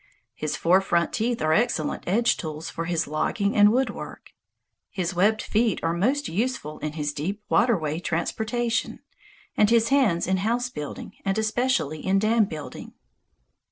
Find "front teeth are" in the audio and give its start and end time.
0.81-1.53